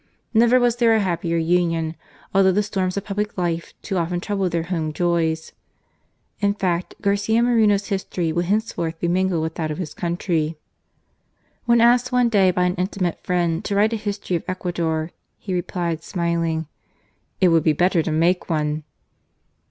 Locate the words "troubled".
4.19-4.51